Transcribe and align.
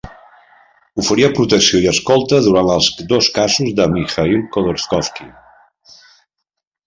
Oferia 1.01 1.27
protecció 1.39 1.81
i 1.81 1.89
escolta 1.91 2.39
durant 2.47 2.71
els 2.75 2.87
dos 3.13 3.29
casos 3.37 3.75
de 3.81 3.87
Mikhail 3.97 4.35
Khodorkovsky. 4.55 5.29